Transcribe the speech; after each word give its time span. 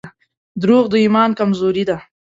•دروغ 0.61 0.85
د 0.89 0.95
ایمان 1.03 1.29
کمزوري 1.39 1.83
ده. 1.89 1.97